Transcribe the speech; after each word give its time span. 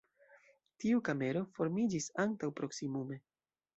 Tiu 0.83 1.01
kamero 1.09 1.43
formiĝis 1.57 2.07
antaŭ 2.25 2.51
proksimume. 2.61 3.21